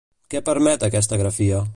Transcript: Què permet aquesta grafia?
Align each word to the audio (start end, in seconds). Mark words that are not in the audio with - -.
Què 0.33 0.41
permet 0.47 0.85
aquesta 0.87 1.19
grafia? 1.23 1.61